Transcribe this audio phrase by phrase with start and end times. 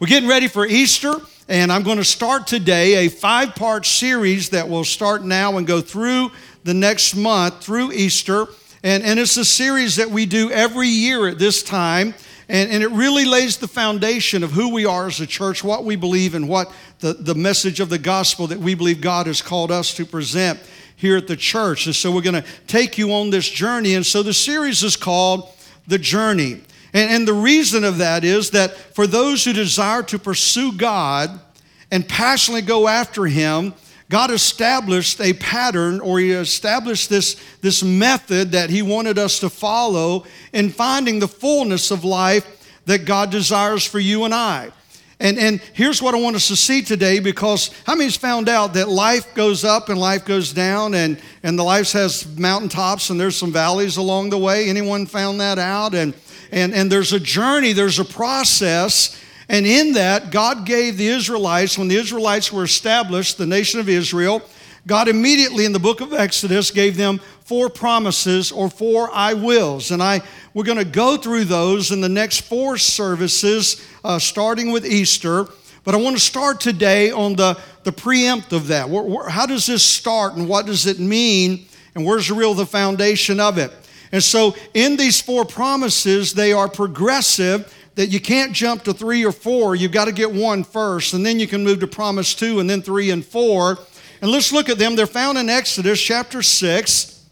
[0.00, 1.14] we're getting ready for Easter,
[1.48, 5.66] and I'm going to start today a five part series that will start now and
[5.66, 6.32] go through
[6.64, 8.46] the next month, through Easter.
[8.82, 12.14] And, and it's a series that we do every year at this time.
[12.48, 15.84] And, and it really lays the foundation of who we are as a church, what
[15.84, 19.40] we believe, and what the, the message of the gospel that we believe God has
[19.40, 20.58] called us to present
[20.96, 21.86] here at the church.
[21.86, 23.94] And so we're going to take you on this journey.
[23.94, 25.48] And so the series is called
[25.86, 26.62] The Journey.
[26.94, 31.38] And, and the reason of that is that for those who desire to pursue God
[31.90, 33.74] and passionately go after Him,
[34.08, 39.50] God established a pattern or He established this, this method that He wanted us to
[39.50, 42.46] follow in finding the fullness of life
[42.86, 44.70] that God desires for you and I.
[45.20, 48.74] And, and here's what I want us to see today because how many's found out
[48.74, 53.18] that life goes up and life goes down and, and the life has mountaintops and
[53.18, 54.68] there's some valleys along the way?
[54.68, 55.94] Anyone found that out?
[55.94, 56.14] And,
[56.54, 59.20] and, and there's a journey, there's a process.
[59.48, 63.88] And in that, God gave the Israelites, when the Israelites were established, the nation of
[63.88, 64.40] Israel,
[64.86, 69.90] God immediately in the book of Exodus gave them four promises or four I wills.
[69.90, 70.22] And I
[70.54, 75.46] we're going to go through those in the next four services, uh, starting with Easter.
[75.82, 78.88] But I want to start today on the, the preempt of that.
[78.88, 81.66] Where, where, how does this start and what does it mean?
[81.96, 83.72] And where's the real the foundation of it?
[84.14, 89.24] And so in these four promises, they are progressive that you can't jump to three
[89.24, 89.74] or four.
[89.74, 92.70] You've got to get one first, and then you can move to promise two, and
[92.70, 93.76] then three and four.
[94.22, 94.94] And let's look at them.
[94.94, 97.26] They're found in Exodus chapter 6.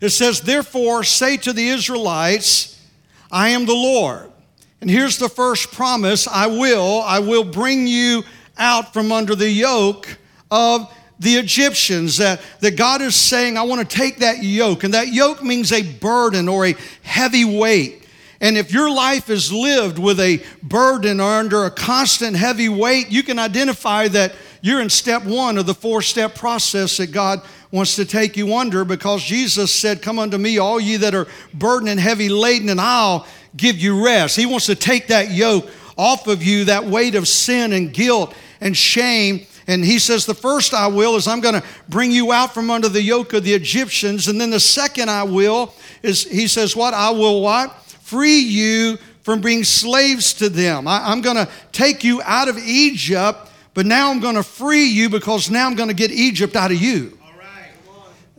[0.00, 2.84] It says, Therefore, say to the Israelites,
[3.30, 4.32] I am the Lord.
[4.80, 8.24] And here's the first promise I will, I will bring you
[8.58, 10.18] out from under the yoke
[10.50, 12.18] of the Egyptians.
[12.18, 14.84] That, that God is saying, I want to take that yoke.
[14.84, 18.06] And that yoke means a burden or a heavy weight.
[18.40, 23.10] And if your life is lived with a burden or under a constant heavy weight,
[23.10, 27.40] you can identify that you're in step one of the four step process that God
[27.70, 31.26] wants to take you under because Jesus said, Come unto me, all ye that are
[31.54, 33.26] burdened and heavy laden, and I'll
[33.56, 34.36] give you rest.
[34.36, 38.34] He wants to take that yoke off of you, that weight of sin and guilt
[38.60, 39.46] and shame.
[39.66, 42.70] And he says, The first I will is I'm going to bring you out from
[42.70, 44.28] under the yoke of the Egyptians.
[44.28, 46.94] And then the second I will is, he says, What?
[46.94, 47.74] I will what?
[48.02, 50.86] Free you from being slaves to them.
[50.86, 54.84] I, I'm going to take you out of Egypt, but now I'm going to free
[54.84, 57.18] you because now I'm going to get Egypt out of you.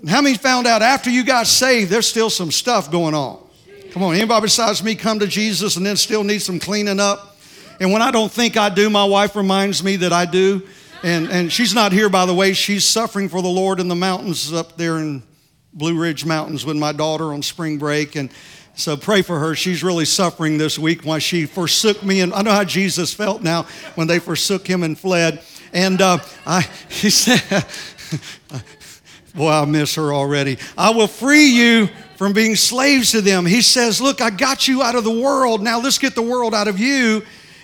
[0.07, 3.39] How many found out after you got saved, there's still some stuff going on?
[3.91, 7.35] Come on, anybody besides me come to Jesus and then still need some cleaning up?
[7.79, 10.61] And when I don't think I do, my wife reminds me that I do.
[11.03, 12.53] And, and she's not here, by the way.
[12.53, 15.24] She's suffering for the Lord in the mountains up there in
[15.74, 18.16] Blue Ridge Mountains with my daughter on spring break.
[18.16, 18.31] And
[18.74, 19.56] so pray for her.
[19.56, 22.22] She's really suffering this week while she forsook me.
[22.22, 23.63] And I know how Jesus felt now
[23.96, 25.41] when they forsook him and fled.
[25.74, 27.66] And uh, I, he said,
[29.35, 30.58] Boy, I miss her already.
[30.78, 33.46] I will free you from being slaves to them.
[33.46, 35.62] He says, Look, I got you out of the world.
[35.62, 37.24] Now let's get the world out of you.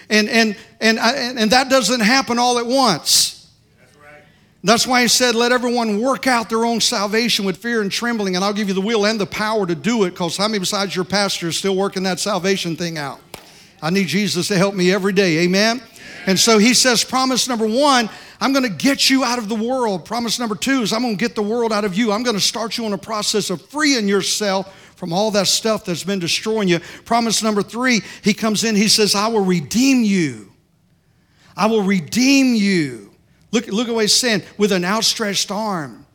[0.09, 3.33] And, and, and, and that doesn't happen all at once.
[4.65, 8.35] That's why he said, Let everyone work out their own salvation with fear and trembling,
[8.35, 10.11] and I'll give you the will and the power to do it.
[10.11, 13.19] Because how many besides your pastor is still working that salvation thing out?
[13.81, 15.39] I need Jesus to help me every day.
[15.39, 15.81] Amen?
[16.25, 19.55] And so he says, Promise number one, I'm going to get you out of the
[19.55, 20.05] world.
[20.05, 22.13] Promise number two is I'm going to get the world out of you.
[22.13, 25.83] I'm going to start you on a process of freeing yourself from all that stuff
[25.83, 26.79] that's been destroying you.
[27.03, 30.52] Promise number three, he comes in, he says, I will redeem you.
[31.55, 33.11] I will redeem you.
[33.51, 36.05] Look, look at what he's saying with an outstretched arm.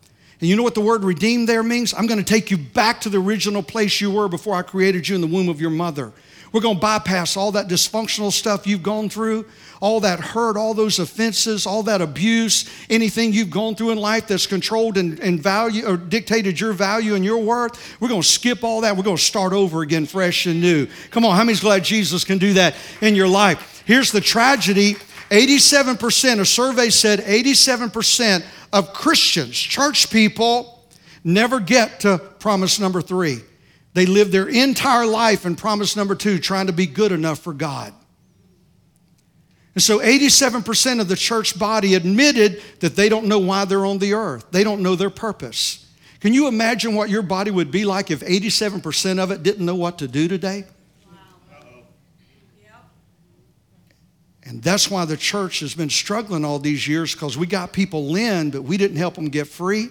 [0.41, 1.95] And you know what the word redeem there means?
[1.95, 5.09] I'm going to take you back to the original place you were before I created
[5.09, 6.13] you in the womb of your mother.
[6.53, 9.47] We're going to bypass all that dysfunctional stuff you've gone through
[9.81, 14.27] all that hurt, all those offenses, all that abuse, anything you've gone through in life
[14.27, 18.29] that's controlled and, and value or dictated your value and your worth, we're going to
[18.29, 18.97] skip all that.
[18.97, 20.87] We're going to start over again, fresh and new.
[21.11, 23.83] Come on, how many's glad Jesus can do that in your life?
[23.87, 24.97] Here's the tragedy
[25.31, 30.89] 87%, a survey said 87% of Christians, church people,
[31.25, 33.41] never get to promise number three.
[33.95, 37.53] They live their entire life in promise number two, trying to be good enough for
[37.53, 37.93] God.
[39.75, 43.99] And so 87% of the church body admitted that they don't know why they're on
[43.99, 44.47] the earth.
[44.51, 45.87] They don't know their purpose.
[46.21, 49.77] Can you imagine what your body would be like if 87% of it didn't know
[49.77, 50.65] what to do today?
[54.49, 58.17] And that's why the church has been struggling all these years because we got people
[58.17, 59.89] in, but we didn't help them get free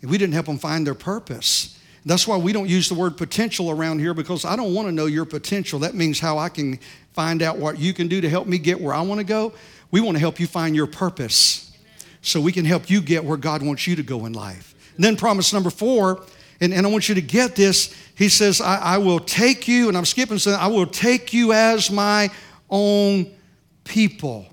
[0.00, 1.78] and we didn't help them find their purpose.
[2.06, 4.92] That's why we don't use the word potential around here because I don't want to
[4.92, 5.78] know your potential.
[5.80, 6.78] That means how I can
[7.12, 9.52] find out what you can do to help me get where I want to go.
[9.90, 11.70] We want to help you find your purpose
[12.22, 14.74] so we can help you get where God wants you to go in life.
[14.96, 16.24] And then, promise number four,
[16.60, 17.94] and, and I want you to get this.
[18.14, 21.52] He says, I, I will take you, and I'm skipping, so I will take you
[21.52, 22.30] as my
[22.70, 23.30] own
[23.84, 24.46] people.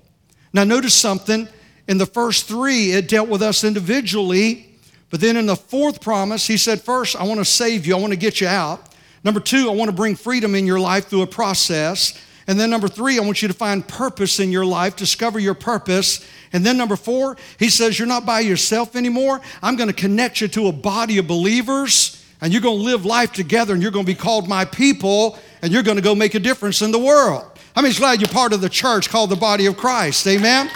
[0.52, 1.48] Now, notice something.
[1.88, 4.72] In the first three, it dealt with us individually.
[5.10, 8.00] But then in the fourth promise, he said, First, I want to save you, I
[8.00, 8.88] want to get you out.
[9.24, 12.18] Number two, I want to bring freedom in your life through a process.
[12.46, 15.54] And then number three, I want you to find purpose in your life, discover your
[15.54, 16.26] purpose.
[16.52, 19.40] And then number four, he says, You're not by yourself anymore.
[19.62, 23.04] I'm going to connect you to a body of believers, and you're going to live
[23.04, 26.14] life together, and you're going to be called my people, and you're going to go
[26.14, 27.51] make a difference in the world.
[27.74, 30.26] I mean, glad you're part of the church called the body of Christ.
[30.26, 30.70] Amen.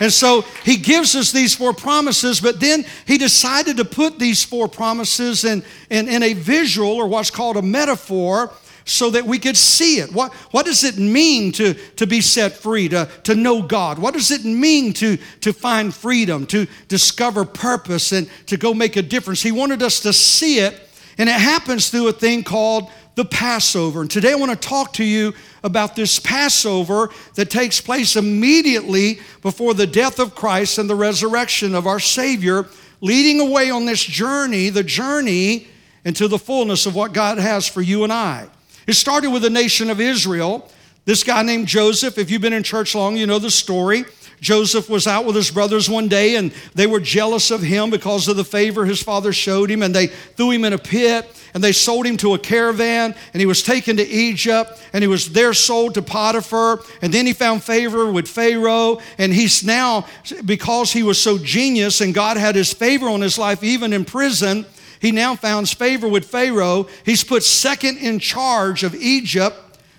[0.00, 4.42] And so he gives us these four promises, but then he decided to put these
[4.42, 8.50] four promises in, in, in a visual or what's called a metaphor
[8.84, 10.12] so that we could see it.
[10.12, 13.98] What, what does it mean to, to be set free, to, to know God?
[13.98, 18.96] What does it mean to, to find freedom, to discover purpose, and to go make
[18.96, 19.42] a difference?
[19.42, 20.80] He wanted us to see it,
[21.16, 24.00] and it happens through a thing called the Passover.
[24.00, 29.20] And today I want to talk to you about this Passover that takes place immediately
[29.42, 32.66] before the death of Christ and the resurrection of our Savior,
[33.00, 35.68] leading away on this journey, the journey
[36.04, 38.48] into the fullness of what God has for you and I.
[38.86, 40.70] It started with the nation of Israel.
[41.04, 44.04] This guy named Joseph, if you've been in church long, you know the story.
[44.42, 48.26] Joseph was out with his brothers one day and they were jealous of him because
[48.26, 51.62] of the favor his father showed him and they threw him in a pit and
[51.62, 55.32] they sold him to a caravan and he was taken to Egypt and he was
[55.32, 60.06] there sold to Potiphar and then he found favor with Pharaoh and he's now
[60.44, 64.04] because he was so genius and God had his favor on his life even in
[64.04, 64.66] prison
[65.02, 66.86] he now found favor with Pharaoh.
[67.04, 69.56] He's put second in charge of Egypt.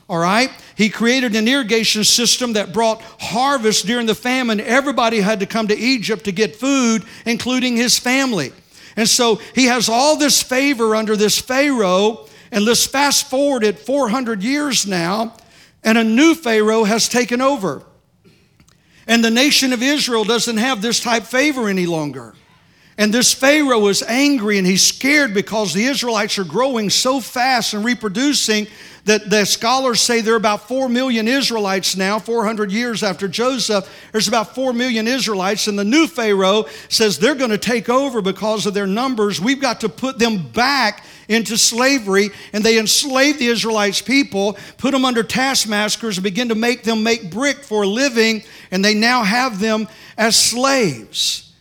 [0.07, 0.49] All right?
[0.75, 4.59] He created an irrigation system that brought harvest during the famine.
[4.59, 8.51] Everybody had to come to Egypt to get food, including his family.
[8.95, 12.27] And so he has all this favor under this Pharaoh.
[12.51, 15.33] And let's fast forward it 400 years now,
[15.83, 17.83] and a new Pharaoh has taken over.
[19.07, 22.35] And the nation of Israel doesn't have this type favor any longer.
[22.97, 27.73] And this Pharaoh is angry and he's scared because the Israelites are growing so fast
[27.73, 28.67] and reproducing
[29.05, 33.89] that the scholars say there are about 4 million Israelites now, 400 years after Joseph.
[34.11, 38.21] There's about 4 million Israelites, and the new Pharaoh says they're going to take over
[38.21, 39.41] because of their numbers.
[39.41, 44.91] We've got to put them back into slavery, and they enslaved the Israelites people, put
[44.91, 48.93] them under taskmasters, and begin to make them make brick for a living, and they
[48.93, 51.53] now have them as slaves.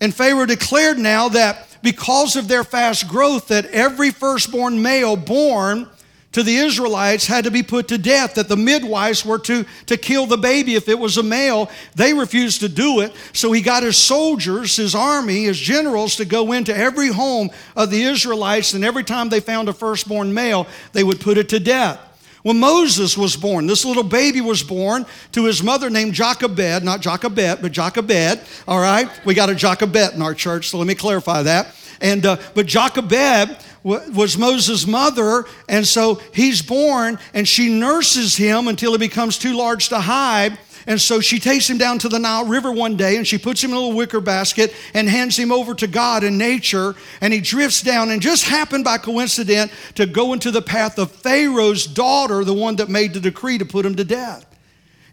[0.00, 5.88] And Pharaoh declared now that because of their fast growth, that every firstborn male born
[6.38, 9.96] to the Israelites had to be put to death, that the midwives were to, to
[9.96, 11.68] kill the baby if it was a male.
[11.96, 13.12] They refused to do it.
[13.32, 17.90] So he got his soldiers, his army, his generals to go into every home of
[17.90, 21.58] the Israelites, and every time they found a firstborn male, they would put it to
[21.58, 21.98] death.
[22.44, 27.00] When Moses was born, this little baby was born to his mother named Jochebed, not
[27.00, 28.40] Jochebed, but Jochebed.
[28.68, 31.74] All right, we got a Jochebed in our church, so let me clarify that.
[32.00, 33.58] And uh, but Jochebed
[33.88, 39.56] was Moses' mother, and so he's born, and she nurses him until he becomes too
[39.56, 40.58] large to hide.
[40.88, 43.62] And so she takes him down to the Nile River one day and she puts
[43.62, 46.94] him in a little wicker basket and hands him over to God and nature.
[47.20, 51.12] And he drifts down and just happened by coincidence to go into the path of
[51.12, 54.46] Pharaoh's daughter, the one that made the decree to put him to death.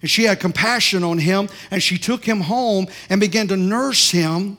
[0.02, 4.12] And she had compassion on him and she took him home and began to nurse
[4.12, 4.58] him.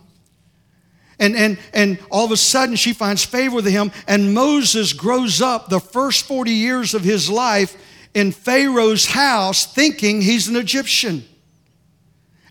[1.19, 5.41] And, and, and all of a sudden, she finds favor with him, and Moses grows
[5.41, 7.77] up the first 40 years of his life
[8.13, 11.25] in Pharaoh's house thinking he's an Egyptian.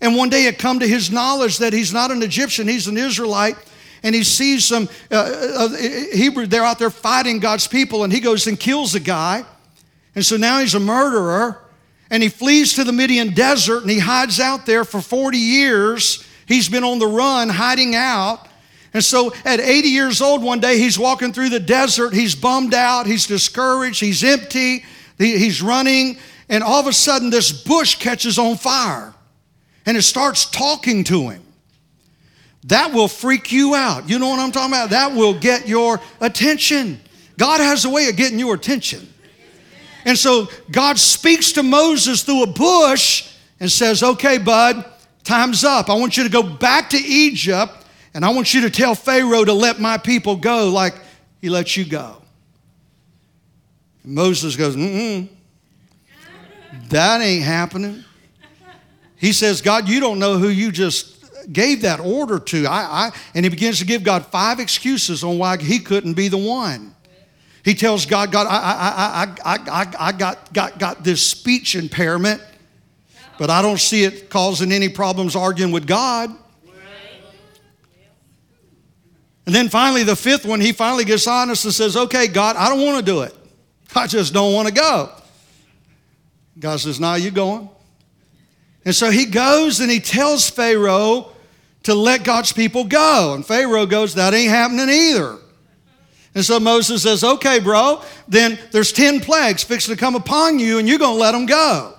[0.01, 2.97] And one day it come to his knowledge that he's not an Egyptian, he's an
[2.97, 3.55] Israelite.
[4.03, 5.69] And he sees some uh, uh,
[6.13, 9.43] Hebrew, they're out there fighting God's people, and he goes and kills a guy.
[10.13, 11.61] And so now he's a murderer.
[12.09, 16.23] And he flees to the Midian desert and he hides out there for 40 years.
[16.45, 18.44] He's been on the run, hiding out.
[18.95, 22.13] And so at 80 years old, one day he's walking through the desert.
[22.13, 23.05] He's bummed out.
[23.05, 23.99] He's discouraged.
[23.99, 24.85] He's empty.
[25.17, 29.13] He's running, and all of a sudden, this bush catches on fire
[29.85, 31.41] and it starts talking to him.
[32.67, 34.09] That will freak you out.
[34.09, 34.91] You know what I'm talking about?
[34.91, 37.01] That will get your attention.
[37.37, 39.07] God has a way of getting your attention.
[40.05, 44.85] And so God speaks to Moses through a bush and says, Okay, bud,
[45.25, 45.89] time's up.
[45.89, 47.84] I want you to go back to Egypt
[48.15, 50.95] and I want you to tell Pharaoh to let my people go like
[51.41, 52.21] he lets you go.
[54.03, 55.29] And Moses goes, mm
[56.89, 58.03] that ain't happening.
[59.15, 62.65] He says, God, you don't know who you just gave that order to.
[62.67, 66.27] I, I, and he begins to give God five excuses on why he couldn't be
[66.27, 66.93] the one.
[67.63, 71.75] He tells God, God, I, I, I, I, I, I got, got, got this speech
[71.75, 72.41] impairment,
[73.39, 76.29] but I don't see it causing any problems arguing with God.
[79.45, 82.69] And then finally, the fifth one, he finally gets honest and says, Okay, God, I
[82.69, 83.35] don't want to do it.
[83.95, 85.11] I just don't want to go.
[86.59, 87.69] God says, Now you going.
[88.83, 91.31] And so he goes and he tells Pharaoh
[91.83, 93.33] to let God's people go.
[93.35, 95.37] And Pharaoh goes, That ain't happening either.
[96.33, 100.79] And so Moses says, Okay, bro, then there's 10 plagues fixing to come upon you,
[100.79, 101.93] and you're going to let them go.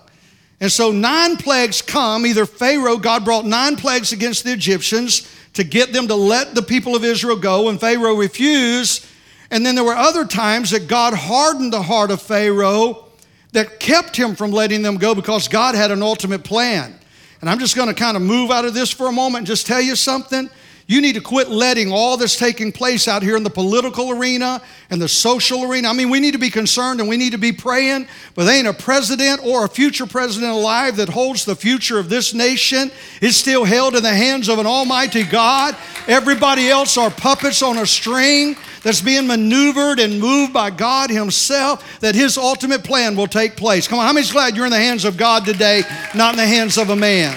[0.61, 2.27] And so nine plagues come.
[2.27, 6.63] Either Pharaoh, God brought nine plagues against the Egyptians to get them to let the
[6.63, 9.05] people of Israel go, and Pharaoh refused.
[9.51, 13.05] And then there were other times that God hardened the heart of Pharaoh
[13.53, 16.95] that kept him from letting them go because God had an ultimate plan.
[17.41, 19.47] And I'm just going to kind of move out of this for a moment and
[19.47, 20.51] just tell you something.
[20.89, 24.63] You need to quit letting all this taking place out here in the political arena
[24.89, 25.89] and the social arena.
[25.89, 28.57] I mean, we need to be concerned and we need to be praying, but there
[28.57, 32.93] ain't a president or a future president alive that holds the future of this nation.
[33.21, 35.77] It's still held in the hands of an almighty God.
[36.07, 41.99] Everybody else are puppets on a string that's being maneuvered and moved by God Himself,
[41.99, 43.89] that His ultimate plan will take place.
[43.89, 45.83] Come on, how many's glad you're in the hands of God today,
[46.15, 47.37] not in the hands of a man?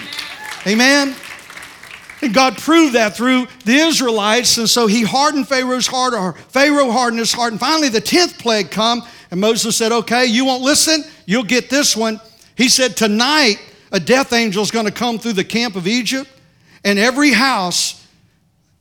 [0.67, 1.15] Amen?
[2.21, 4.57] And God proved that through the Israelites.
[4.57, 7.51] And so he hardened Pharaoh's heart, or Pharaoh hardened his heart.
[7.51, 9.03] And finally, the 10th plague come.
[9.31, 11.03] And Moses said, Okay, you won't listen?
[11.25, 12.19] You'll get this one.
[12.55, 13.57] He said, Tonight,
[13.91, 16.29] a death angel is going to come through the camp of Egypt.
[16.83, 18.05] And every house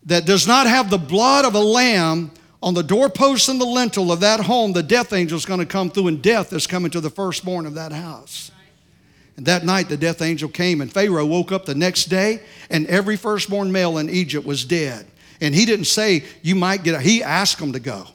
[0.07, 2.31] that does not have the blood of a lamb
[2.63, 5.67] on the doorpost and the lintel of that home, the death angel is going to
[5.67, 8.51] come through, and death is coming to the firstborn of that house.
[9.39, 12.41] And that night the death angel came, and Pharaoh woke up the next day,
[12.71, 15.07] and every firstborn male in Egypt was dead.
[15.41, 17.03] And he didn't say, You might get out.
[17.03, 18.09] He asked them to go.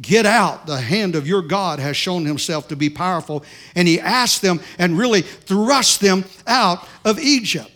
[0.00, 0.66] Get out.
[0.66, 3.44] The hand of your God has shown himself to be powerful.
[3.76, 7.70] And he asked them and really thrust them out of Egypt.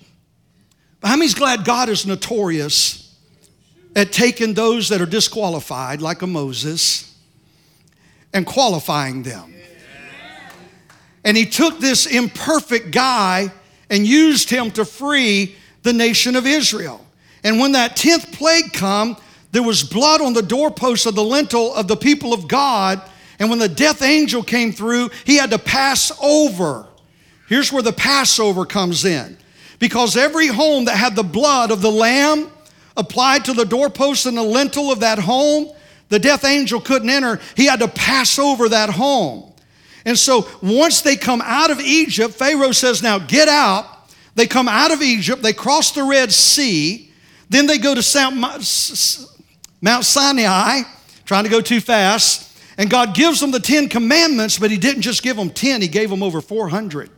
[1.00, 3.16] How many's glad God is notorious
[3.94, 7.16] at taking those that are disqualified, like a Moses,
[8.32, 9.54] and qualifying them?
[11.25, 13.53] And he took this imperfect guy
[13.91, 17.05] and used him to free the nation of Israel.
[17.43, 19.17] And when that 10th plague come,
[19.53, 23.00] there was blood on the doorpost of the lintel of the people of God.
[23.39, 26.87] And when the death angel came through, he had to pass over.
[27.49, 29.37] Here's where the Passover comes in.
[29.79, 32.50] Because every home that had the blood of the lamb
[32.97, 35.73] applied to the doorpost and the lintel of that home,
[36.11, 37.41] the death angel couldn't enter.
[37.57, 39.50] He had to pass over that home.
[40.04, 43.87] And so once they come out of Egypt, Pharaoh says, Now get out.
[44.35, 47.12] They come out of Egypt, they cross the Red Sea,
[47.49, 48.30] then they go to
[49.83, 50.83] Mount Sinai,
[51.25, 52.47] trying to go too fast.
[52.78, 55.88] And God gives them the Ten Commandments, but He didn't just give them 10, He
[55.88, 57.11] gave them over 400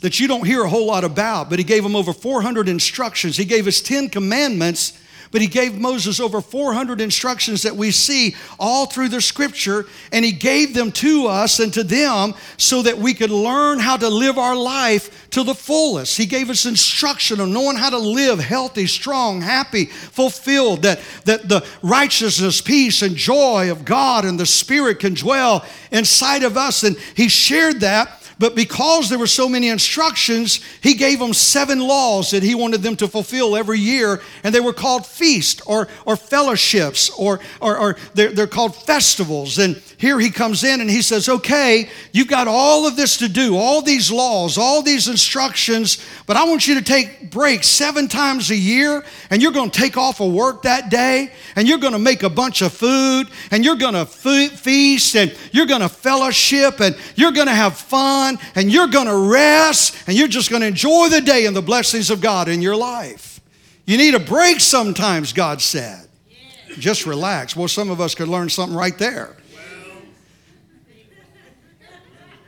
[0.00, 3.36] that you don't hear a whole lot about, but He gave them over 400 instructions.
[3.36, 4.98] He gave us 10 commandments
[5.32, 10.24] but he gave Moses over 400 instructions that we see all through the scripture, and
[10.24, 14.08] he gave them to us and to them so that we could learn how to
[14.08, 16.18] live our life to the fullest.
[16.18, 21.48] He gave us instruction on knowing how to live healthy, strong, happy, fulfilled, that, that
[21.48, 26.82] the righteousness, peace, and joy of God and the Spirit can dwell inside of us.
[26.82, 31.78] And he shared that but because there were so many instructions, he gave them seven
[31.78, 34.20] laws that he wanted them to fulfill every year.
[34.42, 39.60] And they were called feast or, or fellowships or, or, or they're, they're called festivals.
[39.60, 43.28] And here he comes in and he says, Okay, you've got all of this to
[43.28, 48.08] do, all these laws, all these instructions, but I want you to take breaks seven
[48.08, 51.78] times a year and you're going to take off of work that day and you're
[51.78, 55.80] going to make a bunch of food and you're going to feast and you're going
[55.80, 60.28] to fellowship and you're going to have fun and you're going to rest and you're
[60.28, 63.40] just going to enjoy the day and the blessings of God in your life.
[63.86, 66.08] You need a break sometimes, God said.
[66.78, 67.54] Just relax.
[67.56, 69.36] Well, some of us could learn something right there.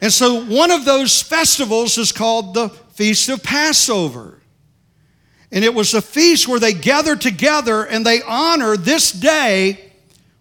[0.01, 4.41] And so, one of those festivals is called the Feast of Passover.
[5.51, 9.93] And it was a feast where they gathered together and they honor this day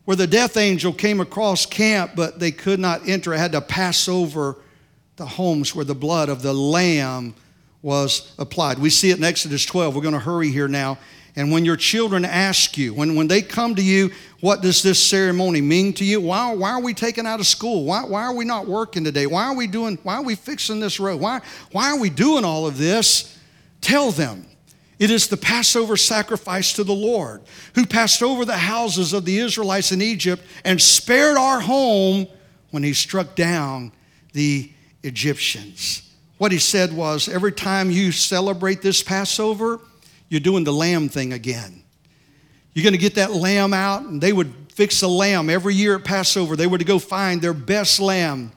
[0.06, 3.62] where the death angel came across camp, but they could not enter, It had to
[3.62, 4.58] pass over
[5.16, 7.36] the homes where the blood of the Lamb
[7.82, 8.80] was applied.
[8.80, 9.96] We see it in Exodus 12.
[9.96, 10.98] We're going to hurry here now.
[11.36, 15.02] And when your children ask you, when, when they come to you, what does this
[15.02, 16.22] ceremony mean to you?
[16.22, 17.86] Why, why are we taken out of school?
[17.86, 19.26] Why, why are we not working today?
[19.26, 21.20] Why are we doing, why are we fixing this road?
[21.20, 21.42] Why,
[21.72, 23.38] why are we doing all of this?
[23.82, 24.46] Tell them.
[25.00, 27.42] It is the Passover sacrifice to the Lord,
[27.74, 32.28] who passed over the houses of the Israelites in Egypt and spared our home
[32.70, 33.92] when he struck down
[34.34, 34.72] the
[35.04, 36.10] Egyptians.
[36.38, 39.80] What he said was every time you celebrate this Passover,
[40.30, 41.84] you're doing the lamb thing again.
[42.74, 45.96] You're going to get that lamb out, and they would fix a lamb every year
[45.96, 46.56] at Passover.
[46.56, 48.52] They were to go find their best lamb,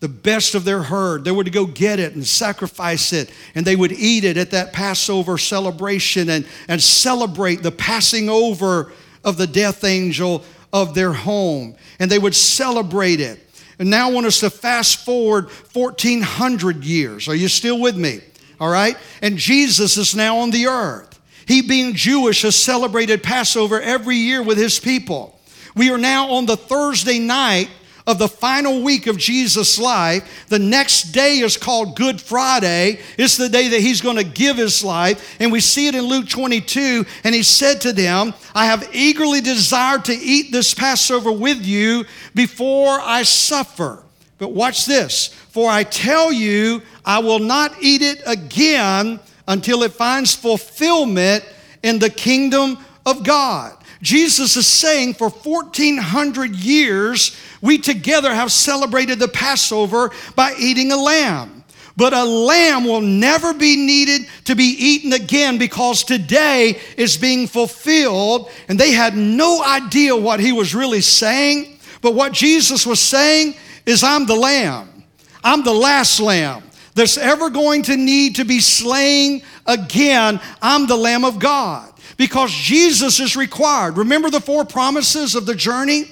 [0.00, 1.24] the best of their herd.
[1.24, 4.52] They were to go get it and sacrifice it, and they would eat it at
[4.52, 8.90] that Passover celebration and, and celebrate the passing over
[9.22, 11.76] of the death angel of their home.
[11.98, 13.38] And they would celebrate it.
[13.82, 17.26] And now want us to fast forward 1400 years.
[17.26, 18.20] Are you still with me?
[18.60, 18.96] all right?
[19.20, 21.20] And Jesus is now on the earth.
[21.48, 25.36] He, being Jewish, has celebrated Passover every year with his people.
[25.74, 27.70] We are now on the Thursday night
[28.06, 30.46] of the final week of Jesus' life.
[30.48, 33.00] The next day is called Good Friday.
[33.16, 35.36] It's the day that he's going to give his life.
[35.40, 37.04] And we see it in Luke 22.
[37.24, 42.04] And he said to them, I have eagerly desired to eat this Passover with you
[42.34, 44.02] before I suffer.
[44.38, 45.28] But watch this.
[45.28, 51.44] For I tell you, I will not eat it again until it finds fulfillment
[51.82, 53.76] in the kingdom of God.
[54.02, 60.96] Jesus is saying for 1400 years, we together have celebrated the Passover by eating a
[60.96, 61.62] lamb.
[61.96, 67.46] But a lamb will never be needed to be eaten again because today is being
[67.46, 68.50] fulfilled.
[68.68, 71.78] And they had no idea what he was really saying.
[72.00, 73.54] But what Jesus was saying
[73.86, 75.04] is I'm the lamb.
[75.44, 80.40] I'm the last lamb that's ever going to need to be slain again.
[80.60, 83.96] I'm the lamb of God because Jesus is required.
[83.96, 86.04] Remember the four promises of the journey?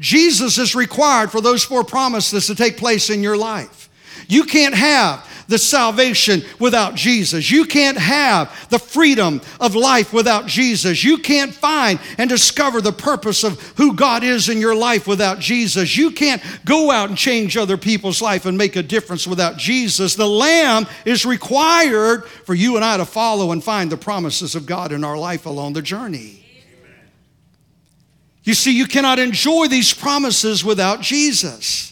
[0.00, 3.88] Jesus is required for those four promises to take place in your life.
[4.28, 7.50] You can't have the salvation without Jesus.
[7.50, 11.04] You can't have the freedom of life without Jesus.
[11.04, 15.40] You can't find and discover the purpose of who God is in your life without
[15.40, 15.94] Jesus.
[15.94, 20.14] You can't go out and change other people's life and make a difference without Jesus.
[20.14, 24.64] The Lamb is required for you and I to follow and find the promises of
[24.64, 26.46] God in our life along the journey.
[28.42, 31.91] You see, you cannot enjoy these promises without Jesus.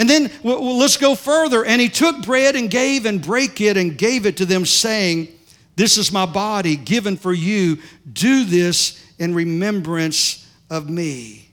[0.00, 1.62] And then well, let's go further.
[1.62, 5.28] And he took bread and gave and brake it and gave it to them, saying,
[5.76, 7.76] This is my body given for you.
[8.10, 11.50] Do this in remembrance of me.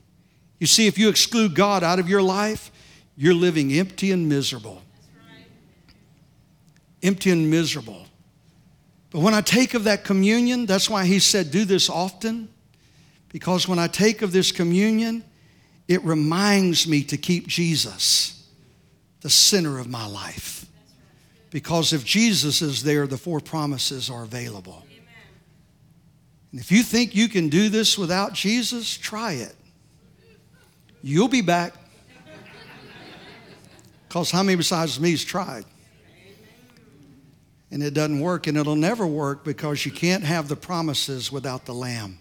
[0.59, 2.71] You see, if you exclude God out of your life,
[3.17, 4.81] you're living empty and miserable.
[7.03, 8.05] Empty and miserable.
[9.09, 12.47] But when I take of that communion, that's why he said, Do this often.
[13.27, 15.25] Because when I take of this communion,
[15.89, 18.35] it reminds me to keep Jesus
[19.27, 20.65] the center of my life.
[21.49, 24.85] Because if Jesus is there, the four promises are available.
[26.53, 29.53] And if you think you can do this without Jesus, try it.
[31.03, 31.73] You'll be back.
[34.07, 35.65] Because how many besides me has tried?
[37.69, 41.65] And it doesn't work, and it'll never work because you can't have the promises without
[41.65, 42.17] the Lamb.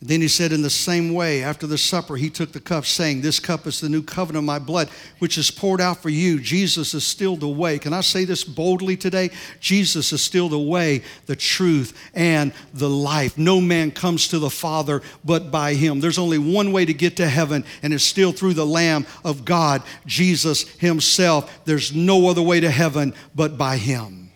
[0.00, 3.20] Then he said, In the same way, after the supper, he took the cup, saying,
[3.20, 6.38] This cup is the new covenant of my blood, which is poured out for you.
[6.38, 7.80] Jesus is still the way.
[7.80, 9.30] Can I say this boldly today?
[9.58, 13.36] Jesus is still the way, the truth, and the life.
[13.36, 15.98] No man comes to the Father but by him.
[15.98, 19.44] There's only one way to get to heaven, and it's still through the Lamb of
[19.44, 21.64] God, Jesus himself.
[21.64, 24.30] There's no other way to heaven but by him.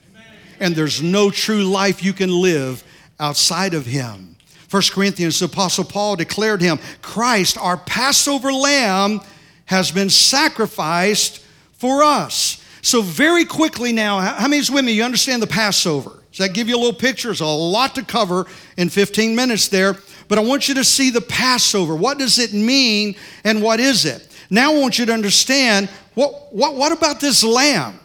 [0.58, 2.82] And there's no true life you can live
[3.20, 4.31] outside of him.
[4.72, 9.20] 1 Corinthians, the Apostle Paul declared him Christ, our Passover lamb,
[9.66, 12.64] has been sacrificed for us.
[12.80, 14.92] So, very quickly now, how many's with me?
[14.92, 16.10] You understand the Passover?
[16.30, 17.28] Does that give you a little picture?
[17.28, 18.46] There's a lot to cover
[18.78, 19.94] in 15 minutes there,
[20.26, 21.94] but I want you to see the Passover.
[21.94, 24.26] What does it mean and what is it?
[24.48, 27.98] Now I want you to understand what, what, what about this lamb?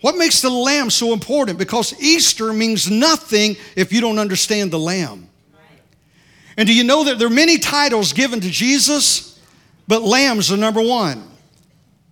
[0.00, 1.58] What makes the lamb so important?
[1.58, 5.28] Because Easter means nothing if you don't understand the lamb.
[6.56, 9.40] And do you know that there are many titles given to Jesus,
[9.88, 11.30] but lambs are number one?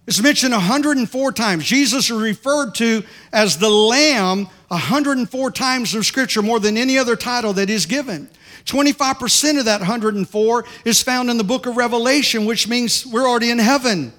[0.07, 1.65] It's mentioned 104 times.
[1.65, 7.15] Jesus is referred to as the Lamb 104 times in Scripture, more than any other
[7.15, 8.29] title that is given.
[8.65, 13.51] 25% of that 104 is found in the book of Revelation, which means we're already
[13.51, 14.13] in heaven.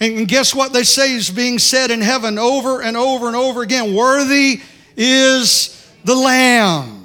[0.00, 3.62] And guess what they say is being said in heaven over and over and over
[3.62, 3.94] again?
[3.94, 4.60] Worthy
[4.96, 6.97] is the Lamb.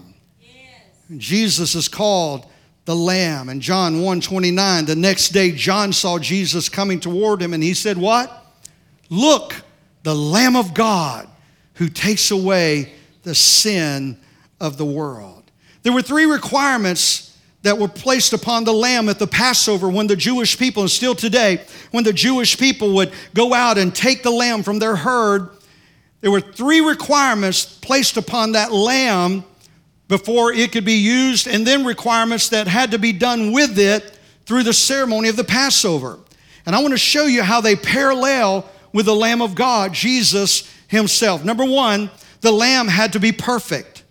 [1.20, 2.46] Jesus is called
[2.86, 3.50] the Lamb.
[3.50, 7.74] In John 1 29, the next day, John saw Jesus coming toward him, and he
[7.74, 8.46] said, What?
[9.10, 9.56] Look,
[10.04, 11.28] the Lamb of God
[11.76, 14.18] who takes away the sin
[14.60, 15.52] of the world.
[15.82, 20.16] There were three requirements that were placed upon the lamb at the Passover when the
[20.16, 24.32] Jewish people, and still today, when the Jewish people would go out and take the
[24.32, 25.50] lamb from their herd,
[26.22, 29.44] there were three requirements placed upon that lamb
[30.18, 34.16] before it could be used, and then requirements that had to be done with it
[34.46, 36.20] through the ceremony of the Passover.
[36.68, 40.72] And I want to show you how they parallel with the Lamb of God, Jesus
[40.88, 41.44] Himself.
[41.44, 44.04] Number one, the lamb had to be perfect,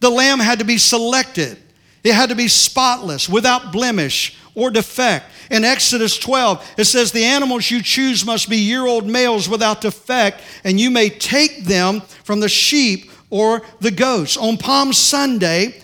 [0.00, 1.58] the lamb had to be selected.
[2.02, 5.24] It had to be spotless, without blemish or defect.
[5.50, 9.80] In Exodus 12, it says, The animals you choose must be year old males without
[9.80, 14.36] defect, and you may take them from the sheep or the goats.
[14.36, 15.82] On Palm Sunday,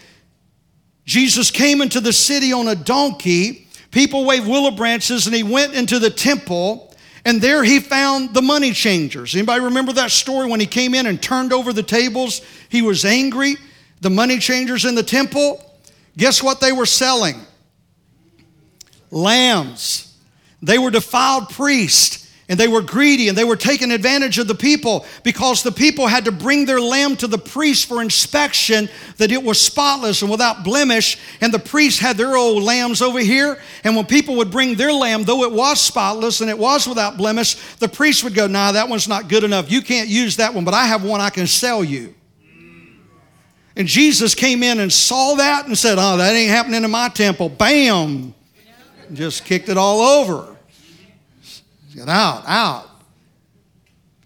[1.05, 3.67] Jesus came into the city on a donkey.
[3.91, 6.95] People waved willow branches, and he went into the temple.
[7.25, 9.35] And there he found the money changers.
[9.35, 12.41] Anybody remember that story when he came in and turned over the tables?
[12.69, 13.57] He was angry.
[14.01, 15.61] The money changers in the temple.
[16.17, 17.41] Guess what they were selling?
[19.11, 20.17] Lambs.
[20.63, 24.55] They were defiled priests and they were greedy and they were taking advantage of the
[24.55, 29.31] people because the people had to bring their lamb to the priest for inspection that
[29.31, 33.57] it was spotless and without blemish and the priests had their old lambs over here
[33.85, 37.17] and when people would bring their lamb though it was spotless and it was without
[37.17, 40.53] blemish the priest would go nah that one's not good enough you can't use that
[40.53, 42.13] one but i have one i can sell you
[43.77, 47.09] and Jesus came in and saw that and said, Oh, that ain't happening in my
[47.09, 47.49] temple.
[47.49, 48.35] Bam!
[49.13, 50.50] Just kicked it all over.
[52.09, 52.89] Out, out.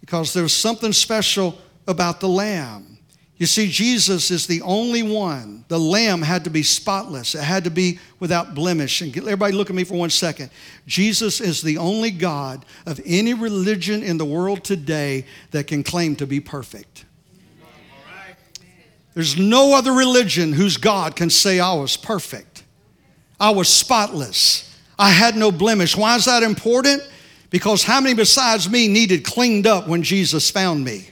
[0.01, 2.95] Because there's something special about the lamb.
[3.37, 5.65] You see, Jesus is the only one.
[5.69, 9.01] The lamb had to be spotless, it had to be without blemish.
[9.01, 10.51] And everybody, look at me for one second.
[10.87, 16.17] Jesus is the only God of any religion in the world today that can claim
[16.17, 17.05] to be perfect.
[19.15, 22.65] There's no other religion whose God can say, I was perfect.
[23.39, 24.77] I was spotless.
[24.99, 25.97] I had no blemish.
[25.97, 27.03] Why is that important?
[27.55, 31.07] Because how many besides me needed cleaned up when Jesus found me?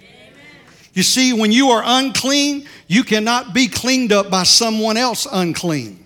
[0.92, 6.04] You see, when you are unclean, you cannot be cleaned up by someone else unclean.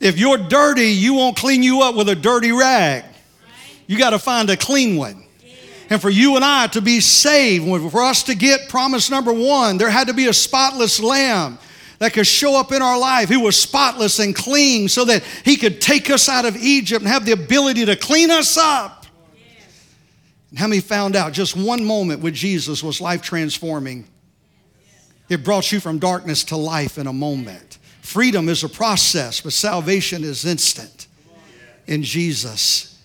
[0.00, 3.04] If you're dirty, you won't clean you up with a dirty rag.
[3.86, 5.22] You got to find a clean one
[5.90, 9.76] and for you and I to be saved, for us to get promise number one,
[9.76, 11.58] there had to be a spotless lamb
[11.98, 13.28] that could show up in our life.
[13.28, 17.08] He was spotless and clean so that he could take us out of Egypt and
[17.08, 19.06] have the ability to clean us up.
[20.50, 24.06] And how many found out just one moment with Jesus was life transforming?
[25.28, 27.78] It brought you from darkness to life in a moment.
[28.00, 31.08] Freedom is a process, but salvation is instant
[31.86, 33.02] in Jesus.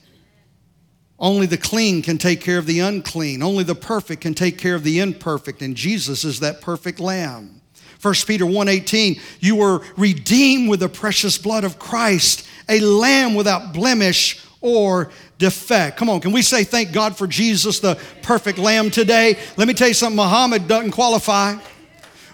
[1.19, 3.41] Only the clean can take care of the unclean.
[3.41, 5.61] Only the perfect can take care of the imperfect.
[5.61, 7.61] And Jesus is that perfect lamb.
[8.03, 13.73] 1 Peter 1:18, you were redeemed with the precious blood of Christ, a lamb without
[13.73, 15.97] blemish or defect.
[15.97, 19.37] Come on, can we say thank God for Jesus, the perfect lamb today?
[19.55, 21.55] Let me tell you something, Muhammad doesn't qualify.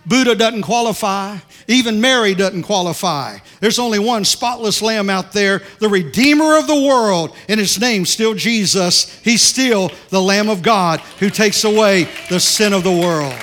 [0.08, 1.38] Buddha doesn't qualify.
[1.68, 3.38] Even Mary doesn't qualify.
[3.60, 8.10] There's only one spotless lamb out there, the Redeemer of the world, and his name's
[8.10, 9.16] still Jesus.
[9.24, 13.36] He's still the Lamb of God who takes away the sin of the world.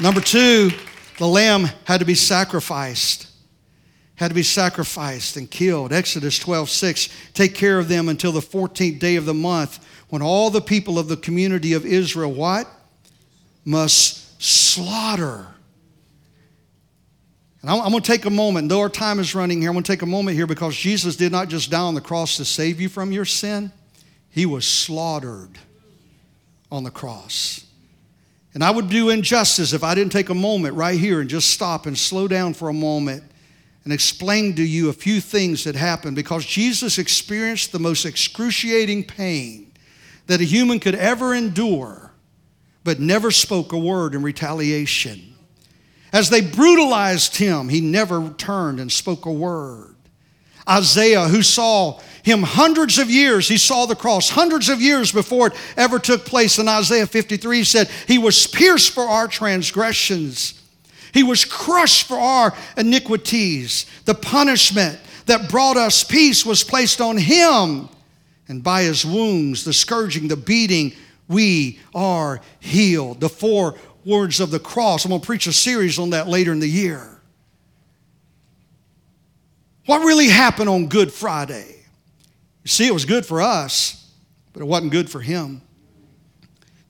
[0.00, 0.70] Number two,
[1.18, 3.28] the lamb had to be sacrificed.
[4.16, 5.92] Had to be sacrificed and killed.
[5.92, 7.08] Exodus 12, 6.
[7.34, 10.98] Take care of them until the 14th day of the month when all the people
[10.98, 12.66] of the community of Israel, what?
[13.64, 15.46] Must slaughter
[17.62, 19.84] and I'm, going to take a moment, though our time is running here, I'm going
[19.84, 22.44] to take a moment here because Jesus did not just die on the cross to
[22.44, 23.70] save you from your sin,
[24.30, 25.58] He was slaughtered
[26.72, 27.66] on the cross.
[28.54, 31.50] And I would do injustice if I didn't take a moment right here and just
[31.50, 33.22] stop and slow down for a moment
[33.84, 39.04] and explain to you a few things that happened because Jesus experienced the most excruciating
[39.04, 39.72] pain
[40.26, 42.12] that a human could ever endure,
[42.84, 45.34] but never spoke a word in retaliation.
[46.12, 49.94] As they brutalized him, he never turned and spoke a word.
[50.70, 55.48] Isaiah, who saw him hundreds of years, he saw the cross hundreds of years before
[55.48, 56.58] it ever took place.
[56.58, 60.60] In Isaiah 53, he said, He was pierced for our transgressions,
[61.12, 63.86] He was crushed for our iniquities.
[64.04, 67.88] The punishment that brought us peace was placed on Him.
[68.48, 70.92] And by His wounds, the scourging, the beating,
[71.28, 73.20] we are healed.
[73.20, 75.04] The four words of the cross.
[75.04, 77.19] I'm going to preach a series on that later in the year.
[79.86, 81.76] What really happened on Good Friday?
[82.62, 84.12] You see, it was good for us,
[84.52, 85.62] but it wasn't good for him.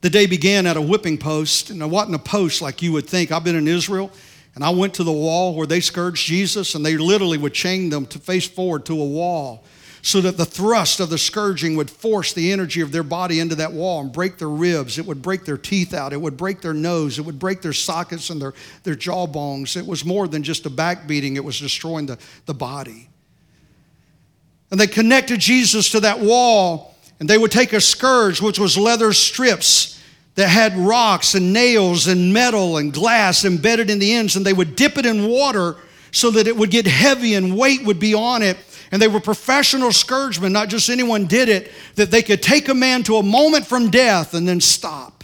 [0.01, 3.07] The day began at a whipping post, and it wasn't a post like you would
[3.07, 3.31] think.
[3.31, 4.11] I've been in Israel,
[4.55, 7.89] and I went to the wall where they scourged Jesus, and they literally would chain
[7.89, 9.63] them to face forward to a wall
[10.01, 13.55] so that the thrust of the scourging would force the energy of their body into
[13.55, 14.97] that wall and break their ribs.
[14.97, 16.11] It would break their teeth out.
[16.11, 17.19] It would break their nose.
[17.19, 19.75] It would break their sockets and their, their jawbones.
[19.75, 23.09] It was more than just a back beating, it was destroying the, the body.
[24.71, 28.77] And they connected Jesus to that wall, and they would take a scourge, which was
[28.77, 30.01] leather strips
[30.35, 34.53] that had rocks and nails and metal and glass embedded in the ends, and they
[34.53, 35.75] would dip it in water
[36.11, 38.57] so that it would get heavy and weight would be on it
[38.91, 42.73] and they were professional scourgemen, not just anyone did it, that they could take a
[42.73, 45.23] man to a moment from death and then stop.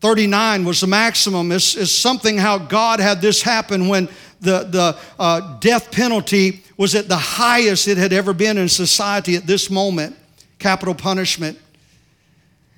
[0.00, 1.50] 39 was the maximum.
[1.50, 4.08] It's, it's something how God had this happen when
[4.40, 9.36] the, the uh, death penalty was at the highest it had ever been in society
[9.36, 10.16] at this moment
[10.58, 11.58] capital punishment.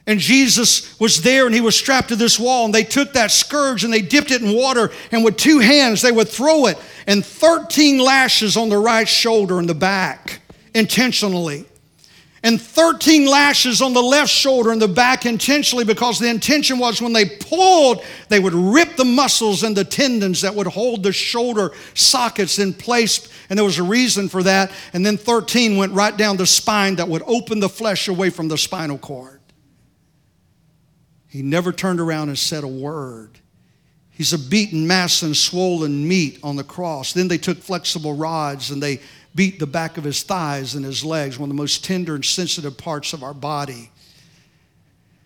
[0.06, 3.32] And Jesus was there and he was strapped to this wall, and they took that
[3.32, 6.78] scourge and they dipped it in water, and with two hands they would throw it,
[7.06, 10.40] and 13 lashes on the right shoulder and the back
[10.74, 11.66] intentionally.
[12.42, 17.02] And 13 lashes on the left shoulder and the back intentionally because the intention was
[17.02, 21.12] when they pulled, they would rip the muscles and the tendons that would hold the
[21.12, 23.28] shoulder sockets in place.
[23.50, 24.70] And there was a reason for that.
[24.92, 28.46] And then 13 went right down the spine that would open the flesh away from
[28.46, 29.35] the spinal cord.
[31.36, 33.38] He never turned around and said a word.
[34.10, 37.12] He's a beaten mass and swollen meat on the cross.
[37.12, 39.00] Then they took flexible rods and they
[39.34, 42.24] beat the back of his thighs and his legs, one of the most tender and
[42.24, 43.90] sensitive parts of our body.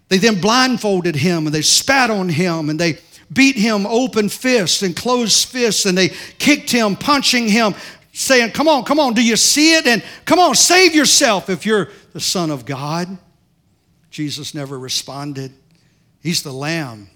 [0.09, 2.99] They then blindfolded him and they spat on him and they
[3.33, 7.73] beat him open fists and closed fists and they kicked him, punching him,
[8.12, 9.87] saying, Come on, come on, do you see it?
[9.87, 13.16] And come on, save yourself if you're the Son of God.
[14.11, 15.53] Jesus never responded.
[16.22, 17.09] He's the lamb.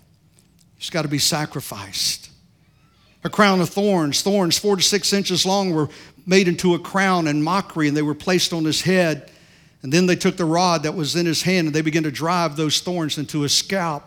[0.76, 2.30] He's got to be sacrificed.
[3.22, 5.88] A crown of thorns, thorns four to six inches long, were
[6.26, 9.30] made into a crown and mockery, and they were placed on his head.
[9.82, 12.10] And then they took the rod that was in his hand and they began to
[12.10, 14.02] drive those thorns into his scalp.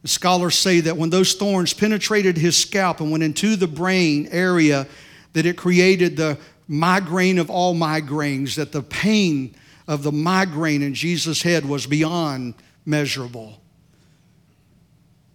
[0.00, 4.28] The scholars say that when those thorns penetrated his scalp and went into the brain
[4.30, 4.86] area,
[5.34, 9.54] that it created the migraine of all migraines, that the pain
[9.86, 12.54] of the migraine in Jesus' head was beyond
[12.86, 13.60] measurable.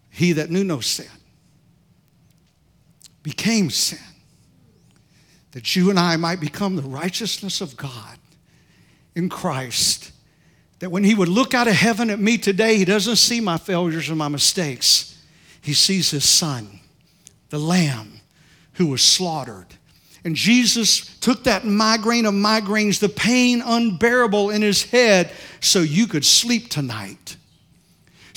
[0.10, 1.08] He that knew no sin
[3.24, 4.00] became sin,
[5.52, 8.18] that you and I might become the righteousness of God
[9.16, 10.12] in Christ.
[10.80, 13.58] That when He would look out of heaven at me today, He doesn't see my
[13.58, 15.22] failures and my mistakes.
[15.62, 16.80] He sees His Son,
[17.50, 18.22] the Lamb
[18.74, 19.68] who was slaughtered.
[20.24, 26.08] And Jesus took that migraine of migraines, the pain unbearable in His head, so you
[26.08, 27.36] could sleep tonight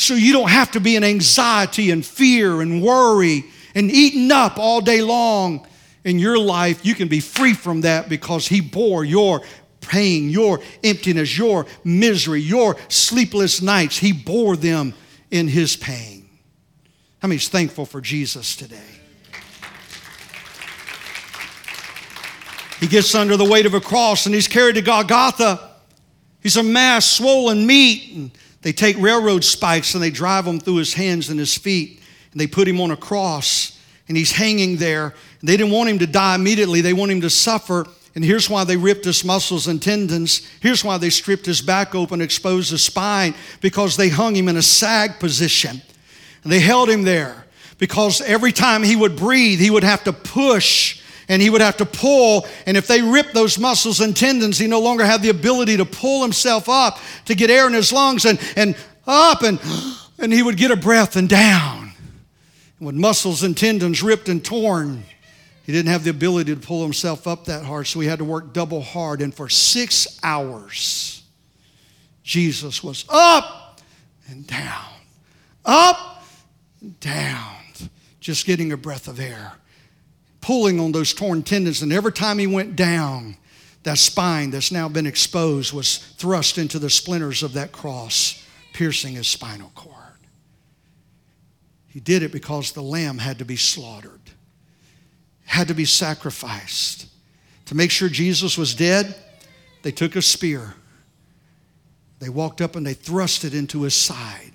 [0.03, 4.59] so you don't have to be in anxiety and fear and worry and eaten up
[4.59, 5.67] all day long
[6.05, 6.85] in your life.
[6.85, 9.43] You can be free from that because He bore your
[9.81, 13.99] pain, your emptiness, your misery, your sleepless nights.
[13.99, 14.95] He bore them
[15.31, 16.29] in His pain.
[17.21, 18.81] How many's thankful for Jesus today?
[22.81, 25.71] He gets under the weight of a cross and he's carried to Golgotha.
[26.43, 28.13] He's a mass, swollen meat.
[28.13, 32.01] And they take railroad spikes and they drive them through his hands and his feet,
[32.33, 35.15] and they put him on a cross, and he's hanging there.
[35.43, 37.87] They didn't want him to die immediately, they want him to suffer.
[38.15, 40.47] And here's why they ripped his muscles and tendons.
[40.61, 44.59] Here's why they stripped his back open, exposed his spine, because they hung him in
[44.59, 45.81] a sag position.
[46.43, 47.47] And they held him there
[47.79, 51.02] because every time he would breathe, he would have to push
[51.33, 52.47] and he would have to pull.
[52.67, 55.87] And if they ripped those muscles and tendons, he no longer had the ability to
[55.87, 59.59] pull himself up to get air in his lungs and, and up, and,
[60.19, 61.95] and he would get a breath and down.
[62.79, 65.05] And with muscles and tendons ripped and torn,
[65.65, 68.27] he didn't have the ability to pull himself up that hard, so he had to
[68.27, 69.23] work double hard.
[69.23, 71.23] And for six hours,
[72.23, 73.81] Jesus was up
[74.29, 74.91] and down,
[75.65, 76.25] up
[76.83, 77.57] and down,
[78.21, 79.55] just getting a breath of air
[80.43, 81.81] pulling on those torn tendons.
[81.81, 83.39] And every time he went down,
[83.85, 89.15] that spine that's now been exposed was thrust into the splinters of that cross, piercing
[89.15, 89.97] his spinal cord.
[91.89, 94.21] He did it because the lamb had to be slaughtered,
[95.45, 97.07] had to be sacrificed.
[97.67, 99.15] To make sure Jesus was dead,
[99.83, 100.75] they took a spear.
[102.19, 104.52] They walked up and they thrust it into his side.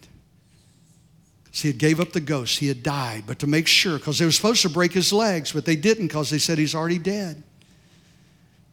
[1.62, 2.60] He had gave up the ghost.
[2.60, 3.24] He had died.
[3.26, 6.08] But to make sure, because they were supposed to break his legs, but they didn't
[6.08, 7.42] because they said he's already dead.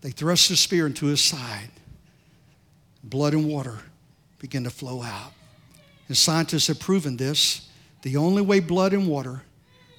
[0.03, 1.71] They thrust the spear into his side.
[3.03, 3.79] Blood and water
[4.39, 5.33] began to flow out.
[6.09, 7.69] And scientists have proven this.
[8.03, 9.43] The only way blood and water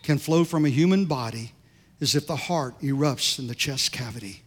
[0.04, 1.54] can flow from a human body
[2.00, 4.44] is if the heart erupts in the chest cavity.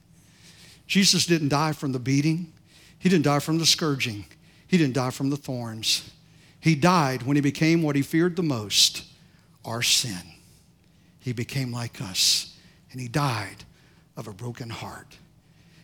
[0.87, 2.53] Jesus didn't die from the beating,
[3.01, 4.27] he didn't die from the scourging,
[4.69, 6.09] he didn't die from the thorns.
[6.61, 9.05] He died when he became what he feared the most
[9.65, 10.23] our sin.
[11.21, 12.57] He became like us,
[12.91, 13.65] and he died
[14.17, 15.17] of a broken heart.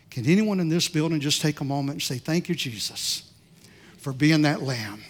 [0.09, 3.31] Can anyone in this building just take a moment and say, Thank you, Jesus,
[3.97, 5.03] for being that lamb?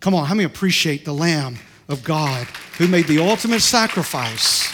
[0.00, 1.56] Come on, how many appreciate the Lamb
[1.88, 2.46] of God
[2.78, 4.72] who made the ultimate sacrifice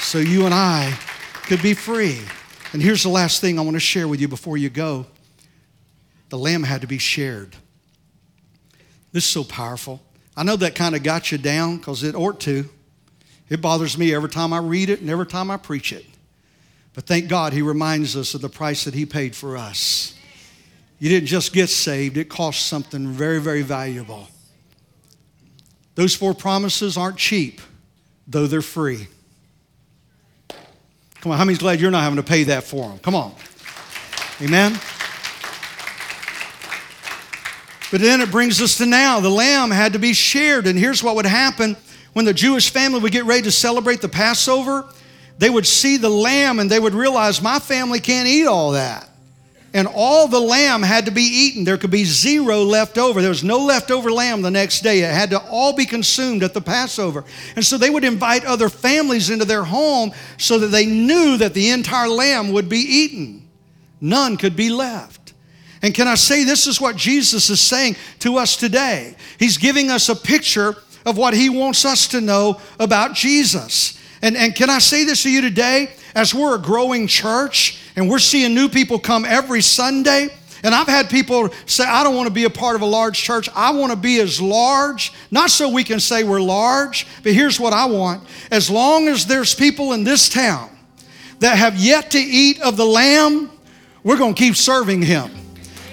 [0.00, 0.96] so you and I
[1.42, 2.20] could be free?
[2.72, 5.06] And here's the last thing I want to share with you before you go
[6.30, 7.56] the lamb had to be shared.
[9.12, 10.02] This is so powerful.
[10.36, 12.68] I know that kind of got you down because it ought to.
[13.48, 16.06] It bothers me every time I read it and every time I preach it.
[16.94, 20.14] But thank God he reminds us of the price that he paid for us.
[20.98, 24.28] You didn't just get saved, it cost something very, very valuable.
[25.94, 27.60] Those four promises aren't cheap,
[28.26, 29.08] though they're free.
[31.20, 32.98] Come on, how many's glad you're not having to pay that for them?
[32.98, 33.34] Come on.
[34.40, 34.78] Amen.
[37.92, 39.20] But then it brings us to now.
[39.20, 40.66] The lamb had to be shared.
[40.66, 41.76] And here's what would happen
[42.14, 44.88] when the Jewish family would get ready to celebrate the Passover.
[45.36, 49.10] They would see the lamb and they would realize, my family can't eat all that.
[49.74, 51.64] And all the lamb had to be eaten.
[51.64, 53.20] There could be zero left over.
[53.20, 55.00] There was no leftover lamb the next day.
[55.00, 57.24] It had to all be consumed at the Passover.
[57.56, 61.52] And so they would invite other families into their home so that they knew that
[61.52, 63.50] the entire lamb would be eaten.
[64.00, 65.21] None could be left.
[65.82, 69.16] And can I say this is what Jesus is saying to us today?
[69.38, 73.98] He's giving us a picture of what he wants us to know about Jesus.
[74.22, 75.90] And, and can I say this to you today?
[76.14, 80.28] As we're a growing church and we're seeing new people come every Sunday,
[80.62, 83.18] and I've had people say, I don't want to be a part of a large
[83.18, 83.48] church.
[83.54, 87.58] I want to be as large, not so we can say we're large, but here's
[87.58, 88.22] what I want.
[88.50, 90.70] As long as there's people in this town
[91.40, 93.50] that have yet to eat of the Lamb,
[94.04, 95.32] we're going to keep serving Him.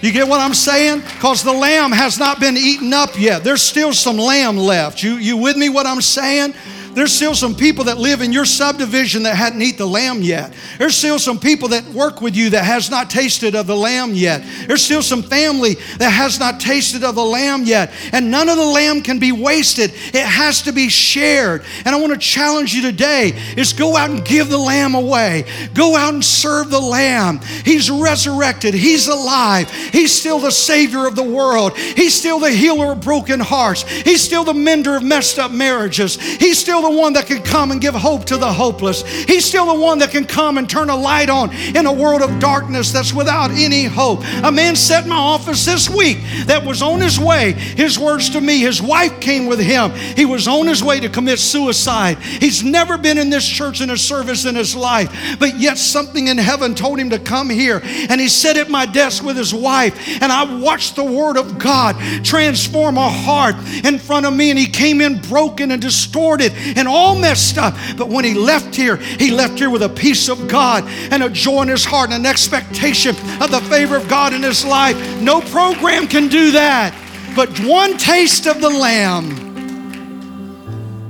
[0.02, 1.02] You get what I'm saying?
[1.02, 3.44] Because the lamb has not been eaten up yet.
[3.44, 5.04] There's still some lamb left.
[5.04, 6.54] You, you with me what I'm saying?
[7.00, 10.54] There's still some people that live in your subdivision that hadn't eaten the lamb yet.
[10.78, 14.14] There's still some people that work with you that has not tasted of the lamb
[14.14, 14.44] yet.
[14.68, 17.94] There's still some family that has not tasted of the lamb yet.
[18.12, 19.92] And none of the lamb can be wasted.
[19.94, 21.64] It has to be shared.
[21.86, 25.46] And I want to challenge you today is go out and give the lamb away.
[25.74, 27.40] Go out and serve the lamb.
[27.64, 28.74] He's resurrected.
[28.74, 29.72] He's alive.
[29.72, 31.78] He's still the savior of the world.
[31.78, 33.84] He's still the healer of broken hearts.
[33.84, 36.20] He's still the mender of messed up marriages.
[36.20, 39.04] He's still still the one that can come and give hope to the hopeless.
[39.25, 42.21] He's still the one that can come and turn a light on in a world
[42.21, 44.21] of darkness that's without any hope.
[44.43, 47.52] A man sat in my office this week that was on his way.
[47.54, 49.91] His words to me, his wife came with him.
[49.91, 52.17] He was on his way to commit suicide.
[52.17, 56.28] He's never been in this church in a service in his life, but yet something
[56.28, 57.82] in heaven told him to come here.
[57.84, 61.60] And he sat at my desk with his wife, and I watched the Word of
[61.60, 64.49] God transform a heart in front of me.
[64.49, 67.76] And he came in broken and distorted and all messed up.
[67.98, 71.30] But when he left here, he left here with a peace of God and a
[71.30, 74.98] joy in his heart and an expectation of the favor of God in his life.
[75.22, 76.94] No program can do that.
[77.36, 79.48] But one taste of the Lamb.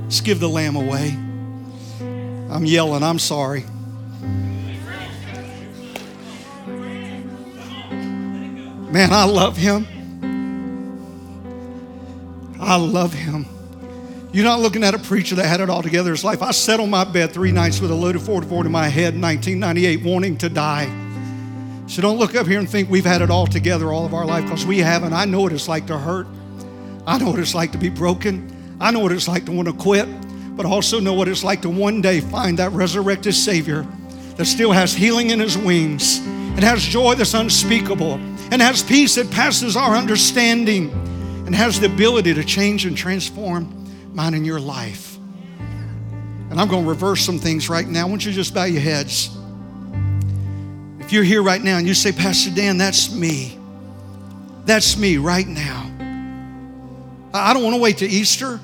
[0.04, 1.16] Let's give the Lamb away.
[2.50, 3.64] I'm yelling, I'm sorry.
[8.90, 9.86] Man, I love him.
[12.60, 13.46] I love him.
[14.32, 16.40] You're not looking at a preacher that had it all together his life.
[16.40, 19.20] I sat on my bed three nights with a loaded 44 in my head in
[19.20, 20.86] 1998, wanting to die.
[21.88, 24.24] So don't look up here and think we've had it all together all of our
[24.24, 25.12] life because we haven't.
[25.14, 26.28] I know what it's like to hurt.
[27.08, 28.76] I know what it's like to be broken.
[28.80, 30.06] I know what it's like to want to quit,
[30.56, 33.84] but also know what it's like to one day find that resurrected Savior
[34.36, 38.12] that still has healing in his wings and has joy that's unspeakable
[38.52, 40.88] and has peace that passes our understanding
[41.46, 43.79] and has the ability to change and transform
[44.12, 45.16] mine in your life.
[46.50, 48.06] And I'm going to reverse some things right now.
[48.06, 49.30] I want you just bow your heads.
[50.98, 53.56] If you're here right now and you say, Pastor Dan, that's me.
[54.64, 55.86] That's me right now.
[57.32, 58.60] I don't want to wait to Easter.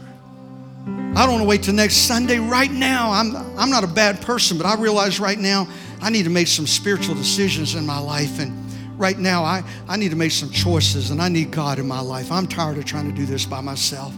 [0.87, 2.39] I don't want to wait till next Sunday.
[2.39, 5.69] Right now, I'm, I'm not a bad person, but I realize right now
[6.03, 8.39] I need to make some spiritual decisions in my life.
[8.41, 8.53] And
[8.99, 12.01] right now, I, I need to make some choices and I need God in my
[12.01, 12.31] life.
[12.31, 14.13] I'm tired of trying to do this by myself.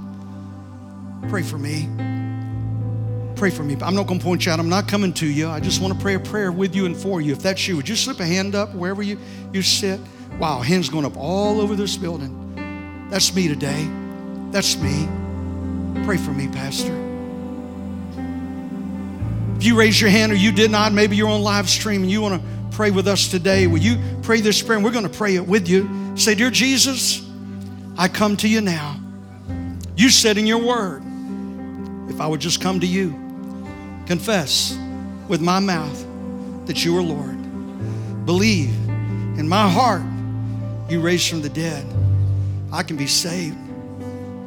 [1.29, 1.89] Pray for me.
[3.37, 3.77] Pray for me.
[3.81, 4.59] I'm not going to point you out.
[4.59, 5.49] I'm not coming to you.
[5.49, 7.33] I just want to pray a prayer with you and for you.
[7.33, 9.19] If that's you, would you slip a hand up wherever you,
[9.53, 10.01] you sit?
[10.39, 13.07] Wow, hands going up all over this building.
[13.11, 13.89] That's me today.
[14.51, 15.09] That's me.
[16.05, 16.95] Pray for me, Pastor.
[19.57, 22.11] If you raise your hand or you did not, maybe you're on live stream and
[22.11, 23.66] you want to pray with us today.
[23.66, 24.77] Will you pray this prayer?
[24.77, 26.16] And we're going to pray it with you.
[26.16, 27.29] Say, Dear Jesus,
[27.97, 29.01] I come to you now.
[29.97, 31.03] You said in your word,
[32.09, 33.11] if I would just come to you,
[34.06, 34.78] confess
[35.28, 36.06] with my mouth
[36.66, 37.36] that you are Lord,
[38.26, 38.74] believe
[39.38, 40.02] in my heart
[40.88, 41.86] you raised from the dead,
[42.72, 43.56] I can be saved.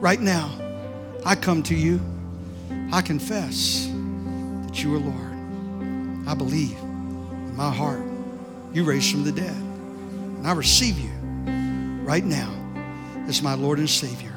[0.02, 0.52] Right now,
[1.26, 2.02] I come to you.
[2.92, 3.88] I confess
[4.66, 6.28] that you are Lord.
[6.28, 8.02] I believe in my heart
[8.74, 9.56] you raised from the dead.
[9.56, 11.12] And I receive you
[12.04, 12.52] right now
[13.28, 14.34] as my Lord and Savior.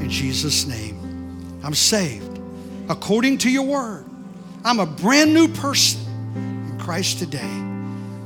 [0.00, 2.25] In Jesus' name, I'm saved
[2.88, 4.04] according to your word.
[4.64, 6.00] I'm a brand new person
[6.34, 7.38] in Christ today.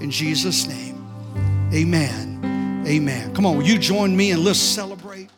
[0.00, 1.06] In Jesus' name,
[1.72, 2.84] amen.
[2.86, 3.34] Amen.
[3.34, 5.28] Come on, will you join me and let's celebrate?